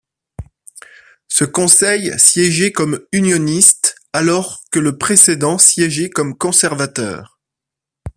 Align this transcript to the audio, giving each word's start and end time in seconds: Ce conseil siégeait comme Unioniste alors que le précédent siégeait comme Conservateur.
Ce 1.27 1.45
conseil 1.45 2.11
siégeait 2.19 2.71
comme 2.71 3.05
Unioniste 3.11 3.93
alors 4.13 4.63
que 4.71 4.79
le 4.79 4.97
précédent 4.97 5.59
siégeait 5.59 6.09
comme 6.09 6.35
Conservateur. 6.35 7.39